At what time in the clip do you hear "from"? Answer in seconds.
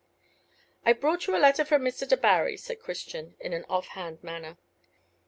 1.63-1.83